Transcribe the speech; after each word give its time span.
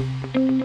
Hey, 0.00 0.59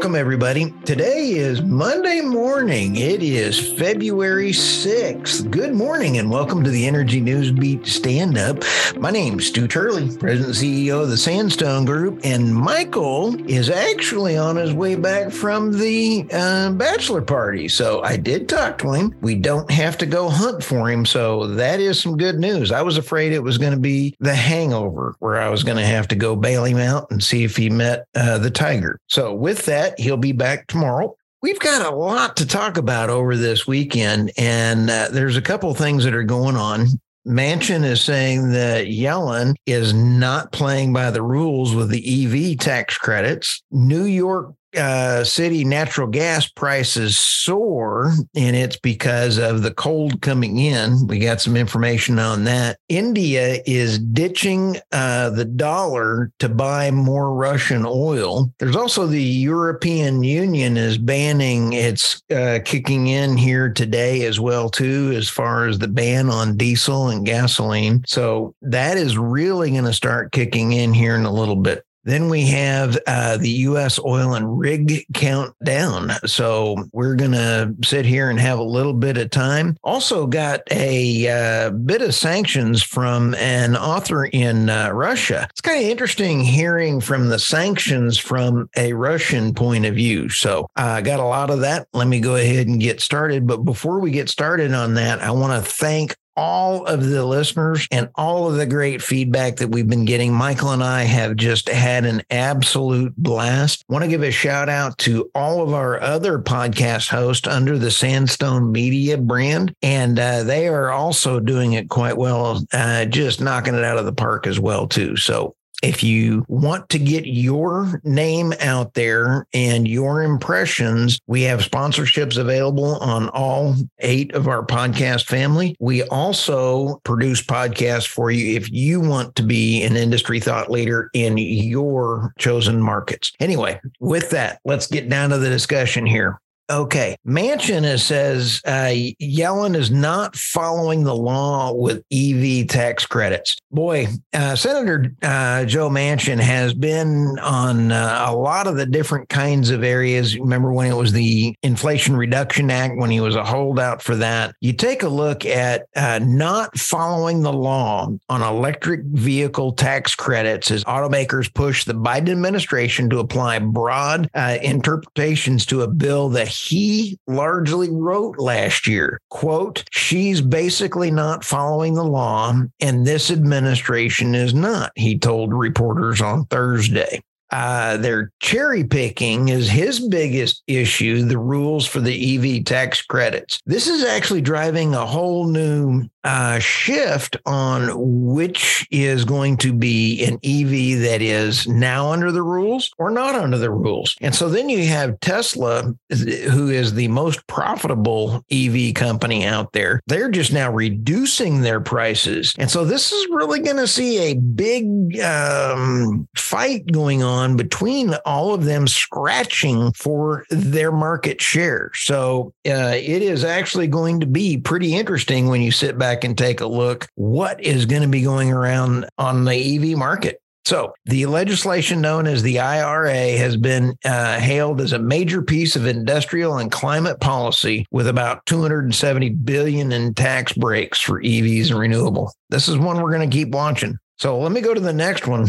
welcome 0.00 0.16
everybody. 0.16 0.72
Today 0.86 1.32
is 1.32 1.60
Monday 1.60 2.22
morning. 2.22 2.96
It 2.96 3.22
is 3.22 3.74
February 3.74 4.50
6th. 4.50 5.50
Good 5.50 5.74
morning 5.74 6.16
and 6.16 6.30
welcome 6.30 6.64
to 6.64 6.70
the 6.70 6.86
Energy 6.86 7.20
News 7.20 7.52
Beat 7.52 7.86
Stand 7.86 8.38
Up. 8.38 8.64
My 8.96 9.10
name's 9.10 9.48
Stu 9.48 9.68
Turley, 9.68 10.16
President 10.16 10.54
CEO 10.54 11.02
of 11.02 11.10
the 11.10 11.18
Sandstone 11.18 11.84
Group, 11.84 12.20
and 12.24 12.54
Michael 12.56 13.38
is 13.46 13.68
actually 13.68 14.38
on 14.38 14.56
his 14.56 14.72
way 14.72 14.94
back 14.94 15.30
from 15.30 15.78
the 15.78 16.26
uh, 16.32 16.70
bachelor 16.70 17.20
party. 17.20 17.68
So 17.68 18.02
I 18.02 18.16
did 18.16 18.48
talk 18.48 18.78
to 18.78 18.92
him. 18.92 19.14
We 19.20 19.34
don't 19.34 19.70
have 19.70 19.98
to 19.98 20.06
go 20.06 20.30
hunt 20.30 20.64
for 20.64 20.90
him. 20.90 21.04
So 21.04 21.46
that 21.46 21.78
is 21.78 22.00
some 22.00 22.16
good 22.16 22.38
news. 22.38 22.72
I 22.72 22.80
was 22.80 22.96
afraid 22.96 23.34
it 23.34 23.42
was 23.42 23.58
going 23.58 23.74
to 23.74 23.78
be 23.78 24.16
the 24.18 24.34
hangover 24.34 25.14
where 25.18 25.38
I 25.38 25.50
was 25.50 25.62
going 25.62 25.76
to 25.76 25.84
have 25.84 26.08
to 26.08 26.16
go 26.16 26.36
bail 26.36 26.64
him 26.64 26.78
out 26.78 27.10
and 27.10 27.22
see 27.22 27.44
if 27.44 27.54
he 27.54 27.68
met 27.68 28.06
uh, 28.14 28.38
the 28.38 28.50
tiger. 28.50 28.98
So 29.06 29.34
with 29.34 29.66
that, 29.66 29.89
he'll 29.98 30.16
be 30.16 30.32
back 30.32 30.66
tomorrow. 30.66 31.16
We've 31.42 31.58
got 31.58 31.90
a 31.90 31.94
lot 31.94 32.36
to 32.36 32.46
talk 32.46 32.76
about 32.76 33.08
over 33.08 33.36
this 33.36 33.66
weekend, 33.66 34.30
and 34.36 34.90
uh, 34.90 35.08
there's 35.10 35.36
a 35.36 35.42
couple 35.42 35.72
things 35.74 36.04
that 36.04 36.14
are 36.14 36.22
going 36.22 36.56
on. 36.56 36.86
Manchin 37.26 37.84
is 37.84 38.02
saying 38.02 38.52
that 38.52 38.86
Yellen 38.86 39.54
is 39.66 39.92
not 39.94 40.52
playing 40.52 40.92
by 40.92 41.10
the 41.10 41.22
rules 41.22 41.74
with 41.74 41.90
the 41.90 42.52
EV 42.52 42.58
tax 42.58 42.96
credits. 42.96 43.62
New 43.70 44.04
York 44.04 44.54
uh, 44.76 45.24
city 45.24 45.64
natural 45.64 46.06
gas 46.06 46.48
prices 46.48 47.18
soar, 47.18 48.12
and 48.34 48.56
it's 48.56 48.76
because 48.76 49.38
of 49.38 49.62
the 49.62 49.72
cold 49.72 50.22
coming 50.22 50.58
in. 50.58 51.06
We 51.06 51.18
got 51.18 51.40
some 51.40 51.56
information 51.56 52.18
on 52.18 52.44
that. 52.44 52.78
India 52.88 53.60
is 53.66 53.98
ditching 53.98 54.76
uh, 54.92 55.30
the 55.30 55.44
dollar 55.44 56.30
to 56.38 56.48
buy 56.48 56.90
more 56.90 57.34
Russian 57.34 57.84
oil. 57.86 58.52
There's 58.58 58.76
also 58.76 59.06
the 59.06 59.22
European 59.22 60.22
Union 60.22 60.76
is 60.76 60.98
banning. 60.98 61.72
It's 61.72 62.22
uh, 62.30 62.60
kicking 62.64 63.08
in 63.08 63.36
here 63.36 63.72
today 63.72 64.24
as 64.24 64.40
well 64.40 64.68
too, 64.68 65.12
as 65.14 65.28
far 65.28 65.66
as 65.66 65.78
the 65.78 65.88
ban 65.88 66.30
on 66.30 66.56
diesel 66.56 67.08
and 67.08 67.24
gasoline. 67.26 68.04
So 68.06 68.54
that 68.62 68.96
is 68.96 69.18
really 69.18 69.70
going 69.70 69.84
to 69.84 69.92
start 69.92 70.32
kicking 70.32 70.72
in 70.72 70.92
here 70.94 71.14
in 71.14 71.24
a 71.24 71.32
little 71.32 71.56
bit. 71.56 71.84
Then 72.04 72.28
we 72.28 72.46
have 72.46 72.98
uh, 73.06 73.36
the 73.36 73.50
U.S. 73.50 73.98
oil 73.98 74.34
and 74.34 74.58
rig 74.58 75.04
countdown. 75.12 76.12
So 76.24 76.88
we're 76.92 77.14
going 77.14 77.32
to 77.32 77.74
sit 77.84 78.06
here 78.06 78.30
and 78.30 78.40
have 78.40 78.58
a 78.58 78.64
little 78.64 78.94
bit 78.94 79.18
of 79.18 79.30
time. 79.30 79.76
Also, 79.84 80.26
got 80.26 80.60
a 80.70 81.28
uh, 81.28 81.70
bit 81.70 82.02
of 82.02 82.14
sanctions 82.14 82.82
from 82.82 83.34
an 83.34 83.76
author 83.76 84.24
in 84.24 84.70
uh, 84.70 84.90
Russia. 84.90 85.46
It's 85.50 85.60
kind 85.60 85.82
of 85.82 85.90
interesting 85.90 86.40
hearing 86.40 87.00
from 87.00 87.28
the 87.28 87.38
sanctions 87.38 88.18
from 88.18 88.70
a 88.76 88.92
Russian 88.92 89.54
point 89.54 89.84
of 89.84 89.94
view. 89.94 90.28
So 90.28 90.68
I 90.76 91.02
got 91.02 91.20
a 91.20 91.24
lot 91.24 91.50
of 91.50 91.60
that. 91.60 91.88
Let 91.92 92.08
me 92.08 92.20
go 92.20 92.36
ahead 92.36 92.66
and 92.66 92.80
get 92.80 93.00
started. 93.00 93.46
But 93.46 93.58
before 93.58 94.00
we 94.00 94.10
get 94.10 94.28
started 94.28 94.72
on 94.72 94.94
that, 94.94 95.20
I 95.20 95.30
want 95.32 95.64
to 95.64 95.70
thank 95.70 96.16
all 96.40 96.86
of 96.86 97.06
the 97.06 97.22
listeners 97.22 97.86
and 97.90 98.08
all 98.14 98.48
of 98.48 98.56
the 98.56 98.64
great 98.64 99.02
feedback 99.02 99.56
that 99.56 99.68
we've 99.68 99.86
been 99.86 100.06
getting. 100.06 100.32
Michael 100.32 100.70
and 100.70 100.82
I 100.82 101.02
have 101.02 101.36
just 101.36 101.68
had 101.68 102.06
an 102.06 102.22
absolute 102.30 103.14
blast. 103.18 103.84
Want 103.90 104.04
to 104.04 104.08
give 104.08 104.22
a 104.22 104.30
shout 104.30 104.70
out 104.70 104.96
to 104.98 105.30
all 105.34 105.62
of 105.62 105.74
our 105.74 106.00
other 106.00 106.38
podcast 106.38 107.10
hosts 107.10 107.46
under 107.46 107.76
the 107.76 107.90
Sandstone 107.90 108.72
Media 108.72 109.18
brand, 109.18 109.74
and 109.82 110.18
uh, 110.18 110.42
they 110.42 110.68
are 110.68 110.90
also 110.90 111.40
doing 111.40 111.74
it 111.74 111.90
quite 111.90 112.16
well, 112.16 112.64
uh, 112.72 113.04
just 113.04 113.42
knocking 113.42 113.74
it 113.74 113.84
out 113.84 113.98
of 113.98 114.06
the 114.06 114.12
park 114.12 114.46
as 114.46 114.58
well 114.58 114.88
too. 114.88 115.16
So 115.16 115.54
if 115.82 116.02
you 116.02 116.44
want 116.48 116.88
to 116.90 116.98
get 116.98 117.26
your 117.26 118.00
name 118.04 118.52
out 118.60 118.94
there 118.94 119.46
and 119.54 119.88
your 119.88 120.22
impressions, 120.22 121.20
we 121.26 121.42
have 121.42 121.60
sponsorships 121.60 122.36
available 122.36 122.96
on 122.96 123.28
all 123.30 123.74
eight 124.00 124.34
of 124.34 124.48
our 124.48 124.64
podcast 124.64 125.26
family. 125.26 125.76
We 125.80 126.02
also 126.04 127.00
produce 127.04 127.42
podcasts 127.42 128.06
for 128.06 128.30
you 128.30 128.56
if 128.56 128.70
you 128.70 129.00
want 129.00 129.34
to 129.36 129.42
be 129.42 129.82
an 129.82 129.96
industry 129.96 130.40
thought 130.40 130.70
leader 130.70 131.10
in 131.14 131.38
your 131.38 132.32
chosen 132.38 132.80
markets. 132.80 133.32
Anyway, 133.40 133.80
with 134.00 134.30
that, 134.30 134.60
let's 134.64 134.86
get 134.86 135.08
down 135.08 135.30
to 135.30 135.38
the 135.38 135.48
discussion 135.48 136.06
here. 136.06 136.40
Okay. 136.70 137.16
Manchin 137.26 137.98
says 137.98 138.60
uh, 138.64 138.92
Yellen 139.20 139.74
is 139.74 139.90
not 139.90 140.36
following 140.36 141.02
the 141.02 141.14
law 141.14 141.72
with 141.72 142.04
EV 142.12 142.68
tax 142.68 143.04
credits. 143.04 143.56
Boy, 143.72 144.06
uh, 144.32 144.54
Senator 144.54 145.12
uh, 145.22 145.64
Joe 145.64 145.90
Manchin 145.90 146.38
has 146.38 146.72
been 146.72 147.38
on 147.40 147.90
uh, 147.90 148.26
a 148.28 148.34
lot 148.36 148.68
of 148.68 148.76
the 148.76 148.86
different 148.86 149.28
kinds 149.28 149.70
of 149.70 149.82
areas. 149.82 150.38
Remember 150.38 150.72
when 150.72 150.88
it 150.88 150.94
was 150.94 151.12
the 151.12 151.56
Inflation 151.64 152.16
Reduction 152.16 152.70
Act, 152.70 152.96
when 152.96 153.10
he 153.10 153.20
was 153.20 153.34
a 153.34 153.44
holdout 153.44 154.00
for 154.00 154.14
that? 154.16 154.54
You 154.60 154.72
take 154.72 155.02
a 155.02 155.08
look 155.08 155.44
at 155.44 155.86
uh, 155.96 156.20
not 156.22 156.78
following 156.78 157.42
the 157.42 157.52
law 157.52 158.12
on 158.28 158.42
electric 158.42 159.02
vehicle 159.06 159.72
tax 159.72 160.14
credits 160.14 160.70
as 160.70 160.84
automakers 160.84 161.52
push 161.52 161.84
the 161.84 161.94
Biden 161.94 162.30
administration 162.30 163.10
to 163.10 163.18
apply 163.18 163.58
broad 163.58 164.30
uh, 164.34 164.58
interpretations 164.62 165.66
to 165.66 165.82
a 165.82 165.88
bill 165.88 166.28
that 166.28 166.59
he 166.60 167.18
largely 167.26 167.88
wrote 167.90 168.38
last 168.38 168.86
year. 168.86 169.20
Quote, 169.30 169.84
she's 169.90 170.40
basically 170.40 171.10
not 171.10 171.44
following 171.44 171.94
the 171.94 172.04
law, 172.04 172.54
and 172.80 173.06
this 173.06 173.30
administration 173.30 174.34
is 174.34 174.54
not, 174.54 174.92
he 174.96 175.18
told 175.18 175.52
reporters 175.52 176.20
on 176.20 176.44
Thursday. 176.46 177.22
Uh, 177.50 177.96
their 177.96 178.32
cherry 178.40 178.84
picking 178.84 179.48
is 179.48 179.68
his 179.68 180.00
biggest 180.00 180.62
issue 180.66 181.22
the 181.22 181.38
rules 181.38 181.86
for 181.86 182.00
the 182.00 182.58
EV 182.58 182.64
tax 182.64 183.02
credits. 183.02 183.60
This 183.66 183.86
is 183.86 184.04
actually 184.04 184.40
driving 184.40 184.94
a 184.94 185.06
whole 185.06 185.46
new 185.46 186.08
uh, 186.22 186.58
shift 186.58 187.36
on 187.46 187.90
which 187.96 188.86
is 188.90 189.24
going 189.24 189.56
to 189.56 189.72
be 189.72 190.22
an 190.24 190.34
EV 190.44 191.00
that 191.02 191.22
is 191.22 191.66
now 191.66 192.12
under 192.12 192.30
the 192.30 192.42
rules 192.42 192.90
or 192.98 193.10
not 193.10 193.34
under 193.34 193.56
the 193.56 193.70
rules. 193.70 194.16
And 194.20 194.34
so 194.34 194.48
then 194.48 194.68
you 194.68 194.84
have 194.86 195.18
Tesla, 195.20 195.94
who 196.10 196.68
is 196.68 196.94
the 196.94 197.08
most 197.08 197.46
profitable 197.46 198.44
EV 198.50 198.94
company 198.94 199.46
out 199.46 199.72
there. 199.72 200.02
They're 200.06 200.30
just 200.30 200.52
now 200.52 200.70
reducing 200.70 201.62
their 201.62 201.80
prices. 201.80 202.54
And 202.58 202.70
so 202.70 202.84
this 202.84 203.12
is 203.12 203.26
really 203.30 203.60
going 203.60 203.78
to 203.78 203.86
see 203.86 204.18
a 204.18 204.34
big 204.34 205.18
um, 205.20 206.28
fight 206.36 206.86
going 206.92 207.22
on 207.22 207.39
between 207.56 208.14
all 208.24 208.54
of 208.54 208.64
them 208.64 208.86
scratching 208.86 209.92
for 209.92 210.44
their 210.50 210.92
market 210.92 211.40
share. 211.40 211.90
So 211.94 212.52
uh, 212.66 212.94
it 212.94 213.22
is 213.22 213.44
actually 213.44 213.86
going 213.86 214.20
to 214.20 214.26
be 214.26 214.58
pretty 214.58 214.94
interesting 214.94 215.48
when 215.48 215.62
you 215.62 215.72
sit 215.72 215.98
back 215.98 216.10
back 216.10 216.24
and 216.24 216.36
take 216.36 216.60
a 216.60 216.66
look 216.66 217.06
what 217.14 217.62
is 217.62 217.86
going 217.86 218.02
to 218.02 218.08
be 218.08 218.22
going 218.22 218.52
around 218.52 219.06
on 219.18 219.44
the 219.44 219.54
EV 219.54 219.96
market. 219.96 220.40
So, 220.66 220.92
the 221.06 221.24
legislation 221.26 222.00
known 222.00 222.26
as 222.26 222.42
the 222.42 222.60
IRA 222.60 223.38
has 223.38 223.56
been 223.56 223.94
uh, 224.04 224.38
hailed 224.38 224.80
as 224.80 224.92
a 224.92 224.98
major 224.98 225.40
piece 225.40 225.74
of 225.74 225.86
industrial 225.86 226.58
and 226.58 226.70
climate 226.70 227.18
policy 227.18 227.86
with 227.90 228.06
about 228.06 228.44
270 228.46 229.30
billion 229.30 229.90
in 229.90 230.14
tax 230.14 230.52
breaks 230.52 231.00
for 231.00 231.22
EVs 231.22 231.70
and 231.70 231.78
renewable. 231.78 232.32
This 232.50 232.68
is 232.68 232.76
one 232.76 233.00
we're 233.00 233.12
going 233.12 233.28
to 233.28 233.34
keep 233.34 233.48
watching. 233.48 233.96
So, 234.18 234.38
let 234.38 234.52
me 234.52 234.60
go 234.60 234.74
to 234.74 234.80
the 234.80 234.92
next 234.92 235.26
one. 235.26 235.48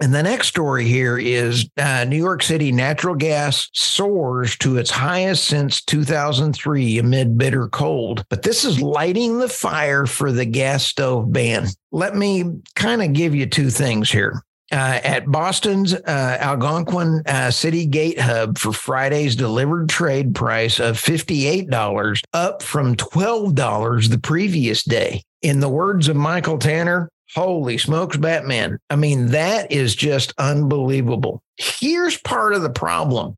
And 0.00 0.14
the 0.14 0.22
next 0.22 0.48
story 0.48 0.86
here 0.86 1.18
is 1.18 1.68
uh, 1.76 2.04
New 2.04 2.16
York 2.16 2.42
City 2.42 2.72
natural 2.72 3.14
gas 3.14 3.68
soars 3.74 4.56
to 4.58 4.78
its 4.78 4.90
highest 4.90 5.44
since 5.44 5.82
2003 5.82 6.98
amid 6.98 7.36
bitter 7.36 7.68
cold. 7.68 8.24
But 8.30 8.42
this 8.42 8.64
is 8.64 8.80
lighting 8.80 9.38
the 9.38 9.48
fire 9.48 10.06
for 10.06 10.32
the 10.32 10.46
gas 10.46 10.86
stove 10.86 11.30
ban. 11.30 11.66
Let 11.92 12.16
me 12.16 12.44
kind 12.74 13.02
of 13.02 13.12
give 13.12 13.34
you 13.34 13.44
two 13.44 13.68
things 13.68 14.10
here. 14.10 14.42
Uh, 14.72 15.00
at 15.02 15.26
Boston's 15.26 15.92
uh, 15.92 16.36
Algonquin 16.40 17.22
uh, 17.26 17.50
City 17.50 17.84
Gate 17.84 18.20
Hub 18.20 18.56
for 18.56 18.72
Friday's 18.72 19.34
delivered 19.34 19.88
trade 19.88 20.32
price 20.32 20.78
of 20.78 20.96
$58, 20.96 22.22
up 22.32 22.62
from 22.62 22.94
$12 22.94 24.08
the 24.08 24.18
previous 24.18 24.84
day. 24.84 25.24
In 25.42 25.58
the 25.58 25.68
words 25.68 26.06
of 26.06 26.14
Michael 26.14 26.58
Tanner, 26.58 27.10
Holy 27.34 27.78
smokes, 27.78 28.16
Batman. 28.16 28.78
I 28.90 28.96
mean, 28.96 29.26
that 29.26 29.70
is 29.70 29.94
just 29.94 30.32
unbelievable. 30.38 31.42
Here's 31.56 32.16
part 32.18 32.54
of 32.54 32.62
the 32.62 32.70
problem 32.70 33.36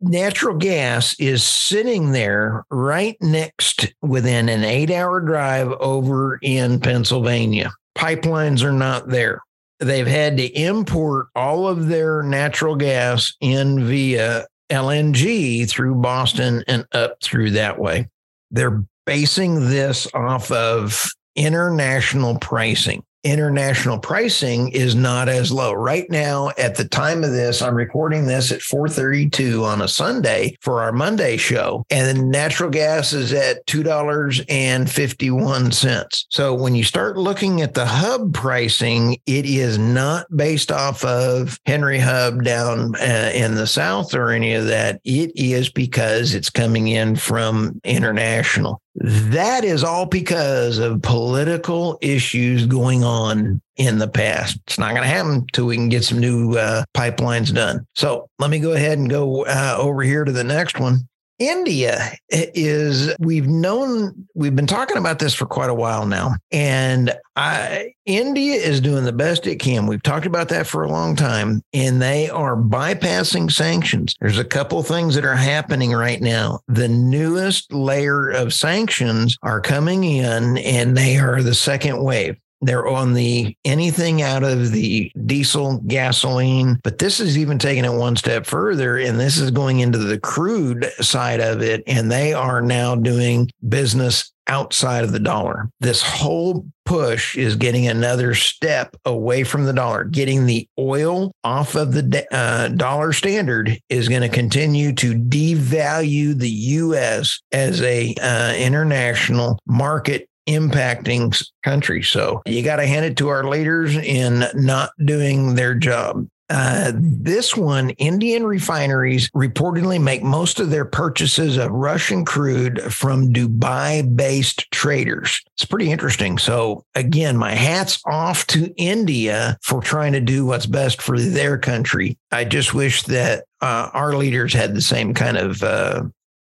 natural 0.00 0.56
gas 0.56 1.18
is 1.18 1.42
sitting 1.42 2.12
there 2.12 2.64
right 2.70 3.16
next 3.20 3.94
within 4.02 4.48
an 4.48 4.64
eight 4.64 4.90
hour 4.90 5.20
drive 5.20 5.72
over 5.72 6.38
in 6.42 6.80
Pennsylvania. 6.80 7.72
Pipelines 7.96 8.62
are 8.62 8.72
not 8.72 9.08
there. 9.08 9.40
They've 9.80 10.06
had 10.06 10.36
to 10.36 10.46
import 10.46 11.28
all 11.34 11.66
of 11.66 11.88
their 11.88 12.22
natural 12.22 12.76
gas 12.76 13.34
in 13.40 13.86
via 13.86 14.46
LNG 14.70 15.68
through 15.68 15.96
Boston 15.96 16.64
and 16.66 16.86
up 16.92 17.22
through 17.22 17.50
that 17.52 17.78
way. 17.78 18.08
They're 18.50 18.84
basing 19.06 19.68
this 19.68 20.06
off 20.14 20.50
of 20.50 21.10
international 21.36 22.38
pricing 22.38 23.04
international 23.24 23.98
pricing 23.98 24.68
is 24.68 24.94
not 24.94 25.28
as 25.28 25.50
low. 25.50 25.72
Right 25.72 26.08
now, 26.10 26.52
at 26.58 26.76
the 26.76 26.86
time 26.86 27.24
of 27.24 27.32
this, 27.32 27.62
I'm 27.62 27.74
recording 27.74 28.26
this 28.26 28.52
at 28.52 28.62
432 28.62 29.64
on 29.64 29.82
a 29.82 29.88
Sunday 29.88 30.56
for 30.60 30.80
our 30.82 30.92
Monday 30.92 31.36
show. 31.36 31.84
And 31.90 32.30
natural 32.30 32.70
gas 32.70 33.12
is 33.12 33.32
at 33.32 33.66
$2.51. 33.66 36.24
So 36.30 36.54
when 36.54 36.74
you 36.74 36.82
start 36.84 37.16
looking 37.16 37.62
at 37.62 37.74
the 37.74 37.86
hub 37.86 38.34
pricing, 38.34 39.16
it 39.26 39.46
is 39.46 39.78
not 39.78 40.26
based 40.36 40.70
off 40.70 41.04
of 41.04 41.58
Henry 41.66 41.98
Hub 41.98 42.44
down 42.44 42.94
uh, 42.96 43.30
in 43.34 43.54
the 43.54 43.66
South 43.66 44.14
or 44.14 44.30
any 44.30 44.52
of 44.54 44.66
that. 44.66 45.00
It 45.04 45.32
is 45.34 45.70
because 45.70 46.34
it's 46.34 46.50
coming 46.50 46.88
in 46.88 47.16
from 47.16 47.80
international. 47.84 48.82
That 48.96 49.64
is 49.64 49.82
all 49.82 50.06
because 50.06 50.78
of 50.78 51.02
political 51.02 51.98
issues 52.00 52.66
going 52.66 53.02
on 53.02 53.60
in 53.76 53.98
the 53.98 54.06
past. 54.06 54.58
It's 54.68 54.78
not 54.78 54.90
going 54.90 55.02
to 55.02 55.08
happen 55.08 55.32
until 55.32 55.66
we 55.66 55.76
can 55.76 55.88
get 55.88 56.04
some 56.04 56.20
new 56.20 56.56
uh, 56.56 56.84
pipelines 56.94 57.52
done. 57.52 57.86
So 57.96 58.28
let 58.38 58.50
me 58.50 58.60
go 58.60 58.72
ahead 58.72 58.98
and 58.98 59.10
go 59.10 59.46
uh, 59.46 59.76
over 59.78 60.02
here 60.02 60.24
to 60.24 60.30
the 60.30 60.44
next 60.44 60.78
one. 60.78 61.08
India 61.38 62.12
is, 62.30 63.14
we've 63.18 63.48
known, 63.48 64.28
we've 64.34 64.54
been 64.54 64.66
talking 64.66 64.96
about 64.96 65.18
this 65.18 65.34
for 65.34 65.46
quite 65.46 65.70
a 65.70 65.74
while 65.74 66.06
now. 66.06 66.34
And 66.52 67.12
I, 67.36 67.94
India 68.06 68.54
is 68.54 68.80
doing 68.80 69.04
the 69.04 69.12
best 69.12 69.46
it 69.46 69.56
can. 69.56 69.86
We've 69.86 70.02
talked 70.02 70.26
about 70.26 70.48
that 70.50 70.66
for 70.66 70.84
a 70.84 70.88
long 70.88 71.16
time, 71.16 71.62
and 71.72 72.00
they 72.00 72.30
are 72.30 72.56
bypassing 72.56 73.50
sanctions. 73.50 74.14
There's 74.20 74.38
a 74.38 74.44
couple 74.44 74.82
things 74.82 75.14
that 75.16 75.24
are 75.24 75.34
happening 75.34 75.92
right 75.92 76.20
now. 76.20 76.60
The 76.68 76.88
newest 76.88 77.72
layer 77.72 78.30
of 78.30 78.54
sanctions 78.54 79.36
are 79.42 79.60
coming 79.60 80.04
in, 80.04 80.58
and 80.58 80.96
they 80.96 81.18
are 81.18 81.42
the 81.42 81.54
second 81.54 82.02
wave. 82.02 82.36
They're 82.64 82.86
on 82.86 83.14
the 83.14 83.56
anything 83.64 84.22
out 84.22 84.42
of 84.42 84.72
the 84.72 85.10
diesel, 85.26 85.78
gasoline, 85.86 86.80
but 86.82 86.98
this 86.98 87.20
is 87.20 87.36
even 87.36 87.58
taking 87.58 87.84
it 87.84 87.92
one 87.92 88.16
step 88.16 88.46
further. 88.46 88.96
And 88.96 89.20
this 89.20 89.38
is 89.38 89.50
going 89.50 89.80
into 89.80 89.98
the 89.98 90.18
crude 90.18 90.90
side 91.00 91.40
of 91.40 91.62
it. 91.62 91.82
And 91.86 92.10
they 92.10 92.32
are 92.32 92.62
now 92.62 92.94
doing 92.94 93.50
business 93.68 94.32
outside 94.46 95.04
of 95.04 95.12
the 95.12 95.20
dollar. 95.20 95.70
This 95.80 96.02
whole 96.02 96.66
push 96.84 97.36
is 97.36 97.56
getting 97.56 97.86
another 97.86 98.34
step 98.34 98.94
away 99.04 99.44
from 99.44 99.64
the 99.64 99.72
dollar. 99.72 100.04
Getting 100.04 100.46
the 100.46 100.68
oil 100.78 101.32
off 101.42 101.74
of 101.74 101.92
the 101.92 102.26
uh, 102.30 102.68
dollar 102.68 103.12
standard 103.12 103.78
is 103.88 104.08
going 104.08 104.22
to 104.22 104.28
continue 104.28 104.92
to 104.94 105.14
devalue 105.14 106.38
the 106.38 106.50
U.S. 106.50 107.40
as 107.52 107.80
a 107.82 108.14
uh, 108.20 108.54
international 108.54 109.58
market 109.66 110.28
impacting 110.46 111.42
countries. 111.62 112.08
So 112.08 112.42
you 112.46 112.62
got 112.62 112.76
to 112.76 112.86
hand 112.86 113.06
it 113.06 113.16
to 113.18 113.28
our 113.28 113.44
leaders 113.44 113.96
in 113.96 114.44
not 114.54 114.90
doing 115.04 115.54
their 115.54 115.74
job. 115.74 116.28
Uh, 116.50 116.92
this 116.94 117.56
one, 117.56 117.90
Indian 117.90 118.46
refineries 118.46 119.30
reportedly 119.30 120.00
make 120.00 120.22
most 120.22 120.60
of 120.60 120.68
their 120.68 120.84
purchases 120.84 121.56
of 121.56 121.70
Russian 121.70 122.24
crude 122.24 122.82
from 122.92 123.32
Dubai 123.32 124.14
based 124.14 124.70
traders. 124.70 125.40
It's 125.54 125.64
pretty 125.64 125.90
interesting. 125.90 126.36
So, 126.36 126.84
again, 126.94 127.38
my 127.38 127.52
hat's 127.54 127.98
off 128.04 128.46
to 128.48 128.74
India 128.76 129.56
for 129.62 129.80
trying 129.80 130.12
to 130.12 130.20
do 130.20 130.44
what's 130.44 130.66
best 130.66 131.00
for 131.00 131.18
their 131.18 131.56
country. 131.56 132.18
I 132.30 132.44
just 132.44 132.74
wish 132.74 133.04
that 133.04 133.44
uh, 133.62 133.88
our 133.94 134.14
leaders 134.14 134.52
had 134.52 134.74
the 134.74 134.82
same 134.82 135.14
kind 135.14 135.38
of 135.38 135.62
uh, 135.62 136.04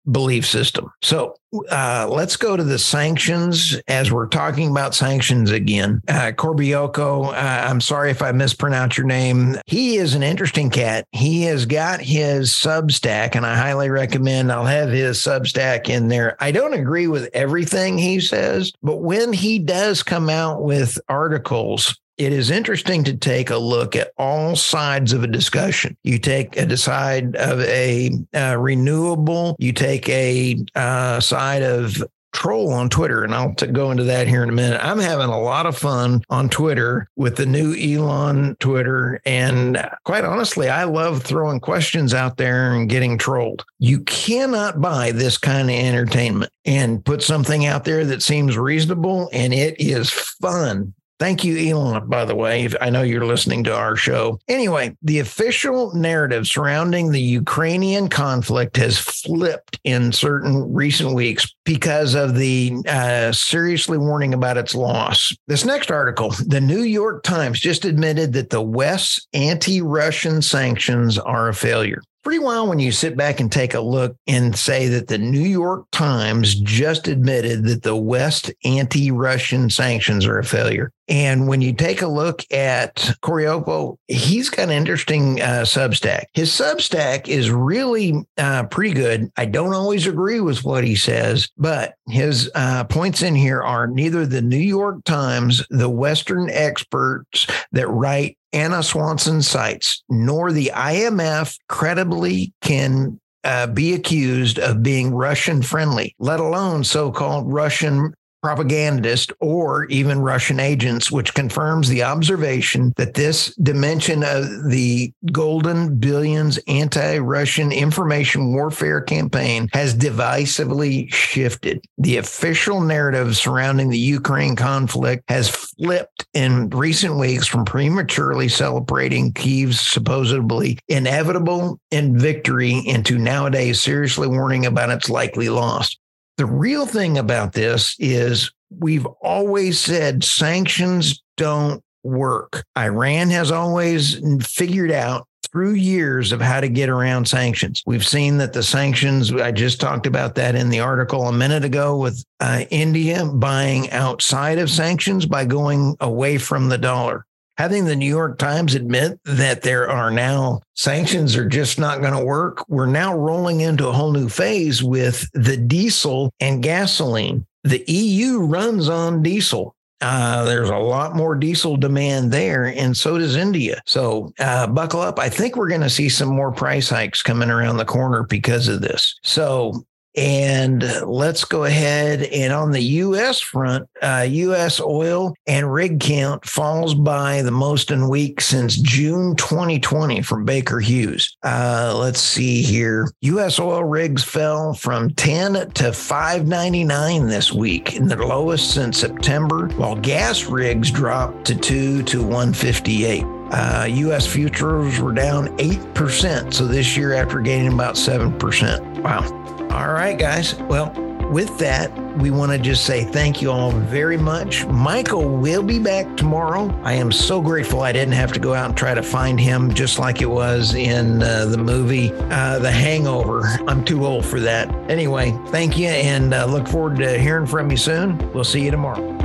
belief 0.09 0.45
system. 0.45 0.91
So 1.01 1.35
uh, 1.69 2.07
let's 2.09 2.35
go 2.35 2.55
to 2.55 2.63
the 2.63 2.79
sanctions 2.79 3.79
as 3.87 4.11
we're 4.11 4.27
talking 4.27 4.69
about 4.69 4.95
sanctions 4.95 5.51
again. 5.51 6.01
Uh, 6.07 6.31
Korybko, 6.31 7.27
uh, 7.27 7.31
I'm 7.33 7.81
sorry 7.81 8.11
if 8.11 8.21
I 8.21 8.31
mispronounce 8.31 8.97
your 8.97 9.07
name. 9.07 9.55
He 9.65 9.97
is 9.97 10.13
an 10.13 10.23
interesting 10.23 10.69
cat. 10.69 11.07
He 11.11 11.43
has 11.43 11.65
got 11.65 12.01
his 12.01 12.51
Substack, 12.51 13.35
and 13.35 13.45
I 13.45 13.55
highly 13.55 13.89
recommend 13.89 14.51
I'll 14.51 14.65
have 14.65 14.89
his 14.89 15.17
Substack 15.19 15.89
in 15.89 16.07
there. 16.07 16.35
I 16.39 16.51
don't 16.51 16.73
agree 16.73 17.07
with 17.07 17.29
everything 17.33 17.97
he 17.97 18.19
says, 18.19 18.71
but 18.81 18.97
when 18.97 19.33
he 19.33 19.59
does 19.59 20.03
come 20.03 20.29
out 20.29 20.63
with 20.63 20.99
articles 21.07 21.99
it 22.19 22.33
is 22.33 22.51
interesting 22.51 23.05
to 23.05 23.15
take 23.15 23.49
a 23.49 23.57
look 23.57 23.95
at 23.95 24.11
all 24.17 24.57
sides 24.57 25.13
of 25.13 25.23
a 25.23 25.27
discussion. 25.27 25.95
You 26.03 26.19
take 26.19 26.57
a 26.57 26.75
side 26.75 27.37
of 27.37 27.61
a 27.61 28.11
uh, 28.35 28.57
renewable, 28.59 29.55
you 29.57 29.71
take 29.71 30.07
a 30.09 30.57
uh, 30.75 31.21
side 31.21 31.38
of 31.63 32.03
troll 32.31 32.71
on 32.71 32.89
Twitter, 32.89 33.23
and 33.23 33.33
I'll 33.33 33.53
t- 33.55 33.67
go 33.67 33.91
into 33.91 34.03
that 34.05 34.27
here 34.27 34.43
in 34.43 34.49
a 34.49 34.53
minute. 34.53 34.79
I'm 34.83 34.99
having 34.99 35.29
a 35.29 35.41
lot 35.41 35.65
of 35.65 35.77
fun 35.77 36.21
on 36.29 36.49
Twitter 36.49 37.09
with 37.15 37.35
the 37.37 37.45
new 37.45 37.73
Elon 37.75 38.55
Twitter. 38.59 39.19
And 39.25 39.83
quite 40.03 40.23
honestly, 40.23 40.69
I 40.69 40.83
love 40.83 41.23
throwing 41.23 41.59
questions 41.59 42.13
out 42.13 42.37
there 42.37 42.73
and 42.73 42.89
getting 42.89 43.17
trolled. 43.17 43.65
You 43.79 44.01
cannot 44.01 44.79
buy 44.79 45.11
this 45.11 45.37
kind 45.37 45.69
of 45.69 45.75
entertainment 45.75 46.51
and 46.65 47.03
put 47.03 47.23
something 47.23 47.65
out 47.65 47.83
there 47.83 48.05
that 48.05 48.21
seems 48.21 48.57
reasonable 48.57 49.29
and 49.33 49.53
it 49.53 49.79
is 49.79 50.09
fun 50.09 50.93
Thank 51.19 51.43
you, 51.43 51.57
Elon, 51.57 52.07
by 52.07 52.23
the 52.23 52.35
way. 52.35 52.69
I 52.79 52.89
know 52.89 53.01
you're 53.01 53.25
listening 53.25 53.65
to 53.65 53.75
our 53.75 53.97
show. 53.97 54.39
Anyway, 54.47 54.95
the 55.01 55.19
official 55.19 55.93
narrative 55.93 56.47
surrounding 56.47 57.11
the 57.11 57.21
Ukrainian 57.21 58.07
conflict 58.07 58.77
has 58.77 58.97
flipped 58.97 59.79
in 59.83 60.13
certain 60.13 60.73
recent 60.73 61.13
weeks 61.13 61.53
because 61.65 62.15
of 62.15 62.35
the 62.35 62.73
uh, 62.87 63.33
seriously 63.33 63.97
warning 63.97 64.33
about 64.33 64.57
its 64.57 64.73
loss. 64.73 65.35
This 65.47 65.65
next 65.65 65.91
article, 65.91 66.29
the 66.47 66.61
New 66.61 66.83
York 66.83 67.23
Times 67.23 67.59
just 67.59 67.83
admitted 67.83 68.31
that 68.33 68.49
the 68.49 68.61
West's 68.61 69.27
anti 69.33 69.81
Russian 69.81 70.41
sanctions 70.41 71.19
are 71.19 71.49
a 71.49 71.53
failure 71.53 72.01
pretty 72.21 72.39
wild 72.39 72.69
when 72.69 72.79
you 72.79 72.91
sit 72.91 73.15
back 73.15 73.39
and 73.39 73.51
take 73.51 73.73
a 73.73 73.79
look 73.79 74.15
and 74.27 74.55
say 74.55 74.87
that 74.87 75.07
the 75.07 75.17
New 75.17 75.39
York 75.39 75.87
Times 75.91 76.53
just 76.55 77.07
admitted 77.07 77.63
that 77.63 77.81
the 77.81 77.95
West 77.95 78.51
anti 78.63 79.09
Russian 79.09 79.69
sanctions 79.69 80.27
are 80.27 80.37
a 80.37 80.43
failure. 80.43 80.91
And 81.09 81.47
when 81.47 81.61
you 81.61 81.73
take 81.73 82.03
a 82.03 82.07
look 82.07 82.45
at 82.51 83.15
Coriopo, 83.21 83.97
he's 84.07 84.49
got 84.49 84.69
an 84.69 84.69
interesting 84.69 85.41
uh, 85.41 85.63
Substack. 85.63 86.25
His 86.33 86.51
Substack 86.51 87.27
is 87.27 87.49
really 87.49 88.13
uh, 88.37 88.63
pretty 88.67 88.93
good. 88.93 89.31
I 89.35 89.45
don't 89.45 89.73
always 89.73 90.05
agree 90.05 90.39
with 90.39 90.63
what 90.63 90.83
he 90.83 90.95
says, 90.95 91.49
but 91.57 91.95
his 92.07 92.51
uh, 92.53 92.83
points 92.83 93.23
in 93.23 93.33
here 93.33 93.63
are 93.63 93.87
neither 93.87 94.25
the 94.25 94.43
New 94.43 94.57
York 94.57 95.03
Times, 95.03 95.65
the 95.71 95.89
Western 95.89 96.49
experts 96.51 97.47
that 97.71 97.87
write 97.87 98.37
Ana 98.53 98.83
Swanson 98.83 99.41
cites, 99.41 100.03
nor 100.09 100.51
the 100.51 100.71
IMF 100.75 101.57
credibly 101.67 102.53
can 102.61 103.19
uh, 103.43 103.67
be 103.67 103.93
accused 103.93 104.59
of 104.59 104.83
being 104.83 105.13
Russian 105.13 105.61
friendly, 105.61 106.15
let 106.19 106.39
alone 106.39 106.83
so 106.83 107.11
called 107.11 107.51
Russian 107.51 108.13
propagandist 108.41 109.31
or 109.39 109.85
even 109.85 110.19
Russian 110.19 110.59
agents, 110.59 111.11
which 111.11 111.33
confirms 111.33 111.89
the 111.89 112.03
observation 112.03 112.93
that 112.95 113.13
this 113.13 113.53
dimension 113.55 114.23
of 114.23 114.45
the 114.69 115.11
golden 115.31 115.97
billions 115.97 116.59
anti 116.67 117.17
Russian 117.17 117.71
information 117.71 118.53
warfare 118.53 119.01
campaign 119.01 119.69
has 119.73 119.95
divisively 119.95 121.11
shifted. 121.13 121.83
The 121.97 122.17
official 122.17 122.81
narrative 122.81 123.35
surrounding 123.35 123.89
the 123.89 123.97
Ukraine 123.97 124.55
conflict 124.55 125.23
has 125.27 125.49
flipped 125.49 126.25
in 126.33 126.69
recent 126.69 127.17
weeks 127.17 127.47
from 127.47 127.65
prematurely 127.65 128.47
celebrating 128.47 129.33
Kyiv's 129.33 129.79
supposedly 129.81 130.79
inevitable 130.87 131.79
and 131.91 132.19
victory 132.19 132.81
into 132.85 133.17
nowadays 133.17 133.81
seriously 133.81 134.27
warning 134.27 134.65
about 134.65 134.89
its 134.89 135.09
likely 135.09 135.49
loss. 135.49 135.97
The 136.39 136.45
real 136.45 136.85
thing 136.85 137.17
about 137.17 137.51
this 137.51 137.97
is 137.99 138.49
we've 138.69 139.05
always 139.21 139.77
said 139.77 140.23
sanctions 140.23 141.21
don't 141.35 141.83
work. 142.05 142.63
Iran 142.77 143.29
has 143.31 143.51
always 143.51 144.21
figured 144.47 144.89
out 144.89 145.27
through 145.51 145.73
years 145.73 146.31
of 146.31 146.39
how 146.39 146.61
to 146.61 146.69
get 146.69 146.87
around 146.87 147.27
sanctions. 147.27 147.83
We've 147.85 148.07
seen 148.07 148.37
that 148.37 148.53
the 148.53 148.63
sanctions, 148.63 149.33
I 149.33 149.51
just 149.51 149.81
talked 149.81 150.07
about 150.07 150.35
that 150.35 150.55
in 150.55 150.69
the 150.69 150.79
article 150.79 151.27
a 151.27 151.33
minute 151.33 151.65
ago 151.65 151.97
with 151.97 152.23
uh, 152.39 152.63
India 152.69 153.25
buying 153.25 153.91
outside 153.91 154.59
of 154.59 154.69
sanctions 154.69 155.25
by 155.25 155.43
going 155.43 155.97
away 155.99 156.37
from 156.37 156.69
the 156.69 156.77
dollar 156.77 157.25
having 157.59 157.83
the 157.83 157.95
New 157.95 158.07
York 158.07 158.37
Times 158.37 158.73
admit 158.73 159.19
that 159.25 159.63
there 159.63 159.89
are 159.89 160.09
now 160.09 160.61
sanctions 160.75 161.35
are 161.35 161.45
just 161.45 161.77
not 161.77 161.99
going 161.99 162.13
to 162.13 162.23
work, 162.23 162.63
we're 162.69 162.85
now 162.85 163.13
rolling 163.13 163.59
into 163.59 163.89
a 163.89 163.91
whole 163.91 164.13
new 164.13 164.29
phase 164.29 164.81
with 164.81 165.29
the 165.33 165.57
diesel 165.57 166.31
and 166.39 166.63
gasoline. 166.63 167.45
The 167.65 167.83
EU 167.85 168.39
runs 168.39 168.87
on 168.87 169.21
diesel. 169.21 169.75
Uh, 169.99 170.45
there's 170.45 170.69
a 170.69 170.77
lot 170.77 171.17
more 171.17 171.35
diesel 171.35 171.75
demand 171.75 172.31
there, 172.31 172.67
and 172.67 172.95
so 172.95 173.17
does 173.17 173.35
India. 173.35 173.81
So 173.85 174.31
uh, 174.39 174.65
buckle 174.67 175.01
up. 175.01 175.19
I 175.19 175.27
think 175.27 175.57
we're 175.57 175.67
going 175.67 175.81
to 175.81 175.89
see 175.89 176.07
some 176.07 176.29
more 176.29 176.53
price 176.53 176.89
hikes 176.89 177.21
coming 177.21 177.49
around 177.49 177.75
the 177.75 177.83
corner 177.83 178.23
because 178.23 178.69
of 178.69 178.79
this. 178.79 179.19
So 179.23 179.83
and 180.15 180.83
let's 181.05 181.45
go 181.45 181.65
ahead 181.65 182.23
and 182.23 182.51
on 182.51 182.71
the 182.71 182.81
U.S. 182.81 183.39
front, 183.39 183.87
uh, 184.01 184.25
U.S. 184.27 184.79
oil 184.79 185.33
and 185.47 185.71
rig 185.71 185.99
count 185.99 186.45
falls 186.45 186.93
by 186.93 187.41
the 187.41 187.51
most 187.51 187.91
in 187.91 188.09
week 188.09 188.41
since 188.41 188.77
June 188.77 189.35
2020 189.35 190.21
from 190.21 190.45
Baker 190.45 190.79
Hughes. 190.79 191.37
Uh, 191.43 191.93
let's 191.95 192.19
see 192.19 192.61
here. 192.61 193.11
U.S. 193.21 193.59
oil 193.59 193.83
rigs 193.83 194.23
fell 194.23 194.73
from 194.73 195.11
10 195.11 195.71
to 195.71 195.93
599 195.93 197.27
this 197.27 197.53
week, 197.53 197.95
in 197.95 198.07
the 198.07 198.15
lowest 198.15 198.73
since 198.73 198.97
September, 198.97 199.67
while 199.77 199.95
gas 199.95 200.45
rigs 200.45 200.91
dropped 200.91 201.45
to 201.45 201.55
2 201.55 202.03
to 202.03 202.21
158. 202.21 203.23
Uh, 203.51 203.87
U.S. 203.89 204.27
futures 204.27 204.99
were 204.99 205.13
down 205.13 205.47
8%. 205.57 206.53
So 206.53 206.67
this 206.67 206.95
year, 206.95 207.13
after 207.13 207.39
gaining 207.41 207.73
about 207.73 207.95
7%. 207.95 209.01
Wow. 209.01 209.48
All 209.71 209.91
right, 209.91 210.17
guys. 210.17 210.55
Well, 210.55 210.91
with 211.31 211.59
that, 211.59 211.95
we 212.17 212.31
want 212.31 212.51
to 212.51 212.57
just 212.57 212.85
say 212.85 213.03
thank 213.03 213.39
you 213.41 213.51
all 213.51 213.71
very 213.71 214.17
much. 214.17 214.65
Michael 214.65 215.29
will 215.29 215.61
be 215.61 215.77
back 215.77 216.17
tomorrow. 216.17 216.73
I 216.83 216.93
am 216.93 217.11
so 217.11 217.39
grateful 217.39 217.81
I 217.81 217.91
didn't 217.91 218.15
have 218.15 218.33
to 218.33 218.39
go 218.39 218.55
out 218.55 218.69
and 218.69 218.77
try 218.77 218.95
to 218.95 219.03
find 219.03 219.39
him 219.39 219.71
just 219.73 219.99
like 219.99 220.21
it 220.21 220.29
was 220.29 220.73
in 220.73 221.21
uh, 221.21 221.45
the 221.45 221.57
movie 221.57 222.11
uh, 222.31 222.57
The 222.59 222.71
Hangover. 222.71 223.43
I'm 223.67 223.85
too 223.85 224.05
old 224.05 224.25
for 224.25 224.39
that. 224.39 224.73
Anyway, 224.89 225.37
thank 225.47 225.77
you 225.77 225.87
and 225.87 226.33
uh, 226.33 226.45
look 226.45 226.67
forward 226.67 226.97
to 226.97 227.19
hearing 227.19 227.45
from 227.45 227.69
you 227.69 227.77
soon. 227.77 228.17
We'll 228.33 228.43
see 228.43 228.65
you 228.65 228.71
tomorrow. 228.71 229.18